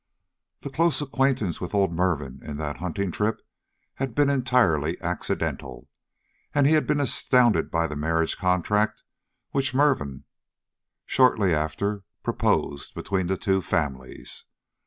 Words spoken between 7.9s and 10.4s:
marriage contract which Mervin